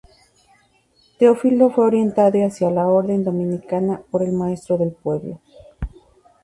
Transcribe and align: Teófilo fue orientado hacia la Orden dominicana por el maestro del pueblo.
Teófilo 1.19 1.69
fue 1.69 1.85
orientado 1.85 2.43
hacia 2.43 2.71
la 2.71 2.87
Orden 2.87 3.23
dominicana 3.23 4.01
por 4.09 4.23
el 4.23 4.31
maestro 4.31 4.79
del 4.79 4.93
pueblo. 4.93 5.39